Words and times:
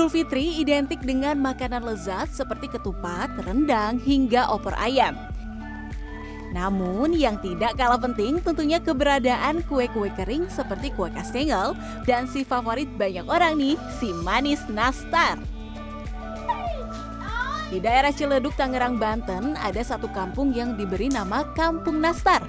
Idul 0.00 0.16
Fitri 0.16 0.56
identik 0.56 1.04
dengan 1.04 1.36
makanan 1.44 1.84
lezat 1.84 2.32
seperti 2.32 2.72
ketupat, 2.72 3.36
rendang, 3.44 4.00
hingga 4.00 4.48
opor 4.48 4.72
ayam. 4.80 5.12
Namun 6.56 7.12
yang 7.12 7.36
tidak 7.44 7.76
kalah 7.76 8.00
penting 8.00 8.40
tentunya 8.40 8.80
keberadaan 8.80 9.60
kue-kue 9.68 10.08
kering 10.16 10.48
seperti 10.48 10.88
kue 10.96 11.12
kastengel 11.12 11.76
dan 12.08 12.24
si 12.24 12.48
favorit 12.48 12.88
banyak 12.96 13.28
orang 13.28 13.60
nih, 13.60 13.76
si 14.00 14.08
manis 14.24 14.64
nastar. 14.72 15.36
Di 17.68 17.76
daerah 17.76 18.08
Ciledug, 18.08 18.56
Tangerang, 18.56 18.96
Banten, 18.96 19.52
ada 19.60 19.84
satu 19.84 20.08
kampung 20.16 20.56
yang 20.56 20.80
diberi 20.80 21.12
nama 21.12 21.44
Kampung 21.52 22.00
Nastar. 22.00 22.40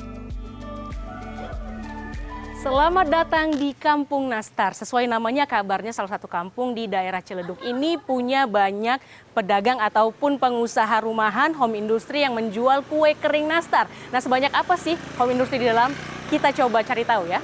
Selamat 2.62 3.10
datang 3.10 3.50
di 3.58 3.74
Kampung 3.74 4.30
Nastar. 4.30 4.78
Sesuai 4.78 5.10
namanya 5.10 5.50
kabarnya 5.50 5.98
salah 5.98 6.14
satu 6.14 6.30
kampung 6.30 6.78
di 6.78 6.86
daerah 6.86 7.18
Ciledug 7.18 7.58
ini 7.66 7.98
punya 7.98 8.46
banyak 8.46 9.02
pedagang 9.34 9.82
ataupun 9.82 10.38
pengusaha 10.38 11.02
rumahan 11.02 11.58
home 11.58 11.82
industry 11.82 12.22
yang 12.22 12.38
menjual 12.38 12.86
kue 12.86 13.18
kering 13.18 13.50
nastar. 13.50 13.90
Nah, 14.14 14.22
sebanyak 14.22 14.54
apa 14.54 14.78
sih 14.78 14.94
home 15.18 15.34
industry 15.34 15.58
di 15.58 15.74
dalam? 15.74 15.90
Kita 16.30 16.54
coba 16.54 16.86
cari 16.86 17.02
tahu 17.02 17.34
ya. 17.34 17.42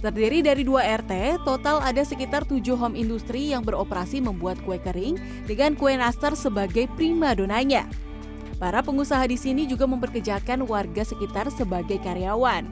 Terdiri 0.00 0.40
dari 0.40 0.64
dua 0.64 0.80
RT, 0.96 1.44
total 1.44 1.84
ada 1.84 2.00
sekitar 2.00 2.48
tujuh 2.48 2.80
home 2.80 2.96
industri 2.96 3.52
yang 3.52 3.60
beroperasi 3.68 4.24
membuat 4.24 4.56
kue 4.64 4.80
kering 4.80 5.20
dengan 5.44 5.76
kue 5.76 5.92
nastar 5.92 6.32
sebagai 6.40 6.88
prima 6.96 7.36
donanya. 7.36 7.84
Para 8.62 8.78
pengusaha 8.78 9.26
di 9.26 9.34
sini 9.34 9.66
juga 9.66 9.90
memperkerjakan 9.90 10.62
warga 10.70 11.02
sekitar 11.02 11.50
sebagai 11.50 11.98
karyawan. 11.98 12.62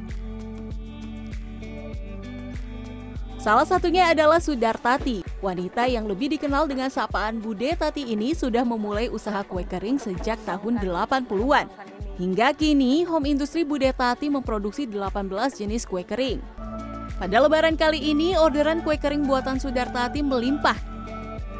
Salah 3.43 3.67
satunya 3.67 4.07
adalah 4.07 4.39
Sudartati, 4.39 5.27
wanita 5.43 5.91
yang 5.91 6.07
lebih 6.07 6.31
dikenal 6.39 6.71
dengan 6.71 6.95
sapaan 6.95 7.43
Bude 7.43 7.75
Tati 7.75 8.07
ini 8.07 8.39
sudah 8.39 8.63
memulai 8.63 9.11
usaha 9.11 9.43
kue 9.43 9.67
kering 9.67 9.99
sejak 9.99 10.39
tahun 10.47 10.79
80-an. 10.79 11.67
Hingga 12.23 12.55
kini, 12.55 13.03
home 13.03 13.27
industri 13.27 13.67
Bude 13.67 13.91
Tati 13.91 14.31
memproduksi 14.31 14.87
18 14.87 15.27
jenis 15.59 15.89
kue 15.91 16.07
kering. 16.07 16.39
Pada 17.19 17.43
lebaran 17.43 17.75
kali 17.75 17.99
ini, 18.15 18.39
orderan 18.39 18.87
kue 18.87 18.95
kering 18.95 19.27
buatan 19.27 19.59
Sudartati 19.59 20.23
melimpah. 20.23 20.90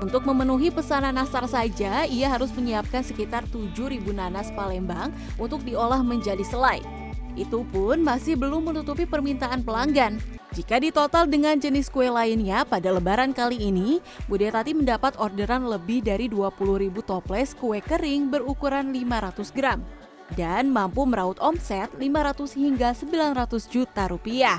Untuk 0.01 0.25
memenuhi 0.25 0.73
pesanan 0.73 1.13
nastar 1.13 1.45
saja, 1.45 2.09
ia 2.09 2.27
harus 2.33 2.49
menyiapkan 2.57 3.05
sekitar 3.05 3.45
7.000 3.53 4.01
nanas 4.17 4.49
Palembang 4.57 5.13
untuk 5.37 5.61
diolah 5.61 6.01
menjadi 6.01 6.41
selai. 6.41 6.81
Itu 7.37 7.69
pun 7.69 8.01
masih 8.01 8.35
belum 8.41 8.73
menutupi 8.73 9.05
permintaan 9.05 9.61
pelanggan. 9.61 10.17
Jika 10.57 10.83
ditotal 10.83 11.31
dengan 11.31 11.61
jenis 11.61 11.93
kue 11.93 12.11
lainnya, 12.11 12.67
pada 12.67 12.91
lebaran 12.91 13.31
kali 13.31 13.61
ini, 13.61 14.03
Bude 14.27 14.51
Tati 14.51 14.75
mendapat 14.75 15.15
orderan 15.21 15.69
lebih 15.69 16.03
dari 16.03 16.27
20.000 16.27 16.91
toples 17.07 17.55
kue 17.55 17.79
kering 17.79 18.33
berukuran 18.33 18.91
500 18.91 19.53
gram 19.55 19.85
dan 20.35 20.71
mampu 20.71 21.07
meraup 21.07 21.39
omset 21.43 21.91
500 21.99 22.55
hingga 22.55 22.91
900 22.95 23.69
juta 23.71 24.11
rupiah. 24.11 24.59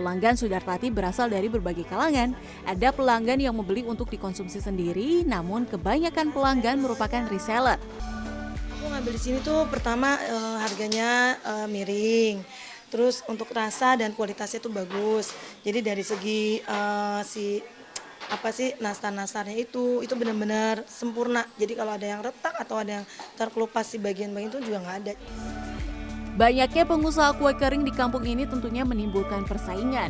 Pelanggan 0.00 0.32
Sudartati 0.32 0.88
berasal 0.88 1.28
dari 1.28 1.52
berbagai 1.52 1.84
kalangan. 1.84 2.32
Ada 2.64 2.88
pelanggan 2.88 3.36
yang 3.36 3.52
membeli 3.52 3.84
untuk 3.84 4.08
dikonsumsi 4.08 4.56
sendiri, 4.56 5.28
namun 5.28 5.68
kebanyakan 5.68 6.32
pelanggan 6.32 6.80
merupakan 6.80 7.28
reseller. 7.28 7.76
Aku 8.80 8.88
ngambil 8.88 9.12
di 9.12 9.20
sini 9.20 9.38
tuh 9.44 9.68
pertama 9.68 10.16
eh, 10.24 10.56
harganya 10.64 11.36
eh, 11.44 11.66
miring. 11.68 12.40
Terus 12.88 13.20
untuk 13.28 13.52
rasa 13.52 14.00
dan 14.00 14.16
kualitasnya 14.16 14.64
tuh 14.64 14.72
bagus. 14.72 15.36
Jadi 15.60 15.84
dari 15.84 16.00
segi 16.00 16.64
eh, 16.64 17.20
si 17.28 17.60
apa 18.32 18.56
sih 18.56 18.72
nastar-nastarnya 18.80 19.52
itu 19.52 20.00
itu 20.00 20.16
benar-benar 20.16 20.80
sempurna. 20.88 21.44
Jadi 21.60 21.76
kalau 21.76 21.92
ada 21.92 22.08
yang 22.08 22.24
retak 22.24 22.56
atau 22.56 22.80
ada 22.80 23.04
yang 23.04 23.06
terkelupas 23.36 23.84
di 23.92 24.00
bagian-bagian 24.00 24.48
itu 24.48 24.64
juga 24.64 24.80
nggak 24.80 24.96
ada. 25.04 25.12
Banyaknya 26.40 26.88
pengusaha 26.88 27.36
kue 27.36 27.52
kering 27.52 27.84
di 27.84 27.92
kampung 27.92 28.24
ini 28.24 28.48
tentunya 28.48 28.80
menimbulkan 28.80 29.44
persaingan. 29.44 30.08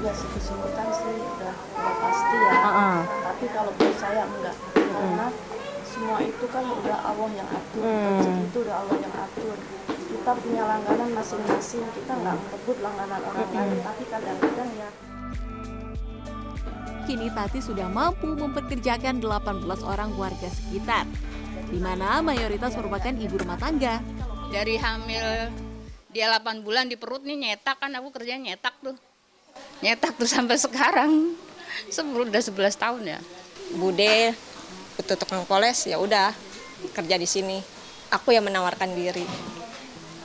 Ya 0.00 0.12
kesulitan 0.16 0.88
sih 0.96 1.12
udah, 1.12 1.52
udah 1.52 1.94
pasti 2.00 2.36
ya. 2.40 2.52
Uh-uh. 2.56 2.98
Tapi 3.04 3.44
kalau 3.52 3.72
menurut 3.76 3.98
saya 4.00 4.24
enggak. 4.24 4.56
Karena 4.72 5.28
semua 5.84 6.18
itu 6.24 6.44
kan 6.48 6.64
udah 6.64 6.98
Allah 7.04 7.30
yang 7.36 7.48
atur. 7.52 7.82
Hmm. 7.84 8.00
Rezeki 8.16 8.42
itu 8.48 8.58
udah 8.64 8.76
Allah 8.80 8.96
yang 8.96 9.12
atur. 9.12 9.56
Kita 9.92 10.30
punya 10.40 10.62
langganan 10.72 11.10
masing-masing. 11.12 11.84
Kita 11.92 12.12
nggak 12.16 12.36
merebut 12.48 12.76
langganan 12.80 13.20
orang 13.28 13.48
lain. 13.52 13.76
Tapi 13.84 14.02
kadang-kadang 14.08 14.70
ya 14.80 14.88
Kini 17.04 17.28
Tati 17.28 17.60
sudah 17.60 17.92
mampu 17.92 18.32
memperkerjakan 18.32 19.20
18 19.20 19.68
orang 19.84 20.16
warga 20.16 20.48
sekitar, 20.48 21.04
di 21.68 21.78
mana 21.80 22.20
mayoritas 22.20 22.76
merupakan 22.76 23.12
ibu 23.12 23.34
rumah 23.40 23.58
tangga. 23.60 24.00
dari 24.54 24.78
hamil 24.78 25.50
dia 26.14 26.30
8 26.30 26.62
bulan 26.62 26.86
di 26.86 26.94
perut 26.94 27.26
nih 27.26 27.34
nyetak 27.34 27.82
kan 27.82 27.90
aku 27.98 28.14
kerjanya 28.14 28.54
nyetak 28.54 28.74
tuh. 28.78 28.94
Nyetak 29.82 30.14
tuh 30.14 30.30
sampai 30.30 30.54
sekarang. 30.54 31.34
Sebelum 31.90 32.30
udah 32.30 32.38
11 32.38 32.78
tahun 32.78 33.02
ya. 33.02 33.20
Bude 33.74 34.30
itu 34.94 35.12
tukang 35.18 35.42
poles 35.42 35.90
ya 35.90 35.98
udah 35.98 36.30
kerja 36.94 37.18
di 37.18 37.26
sini. 37.26 37.58
Aku 38.14 38.30
yang 38.30 38.46
menawarkan 38.46 38.94
diri. 38.94 39.26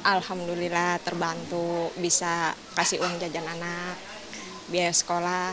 Alhamdulillah 0.05 1.01
terbantu 1.01 1.89
bisa 1.97 2.53
kasih 2.77 3.01
uang 3.01 3.17
jajan 3.17 3.49
anak 3.49 3.97
biaya 4.69 4.93
sekolah 4.93 5.49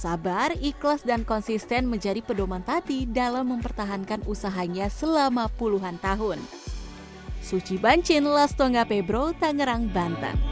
Sabar, 0.00 0.56
ikhlas, 0.56 1.04
dan 1.04 1.28
konsisten 1.28 1.84
menjadi 1.84 2.24
pedoman 2.24 2.64
Tati 2.64 3.04
dalam 3.04 3.52
mempertahankan 3.52 4.24
usahanya 4.24 4.88
selama 4.88 5.52
puluhan 5.60 6.00
tahun. 6.00 6.40
Suci 7.44 7.76
Bancin, 7.76 8.24
Lastonga 8.24 8.88
Pebro, 8.88 9.36
Tangerang, 9.36 9.92
Banten. 9.92 10.49